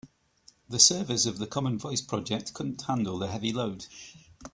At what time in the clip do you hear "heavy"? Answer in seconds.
3.27-3.53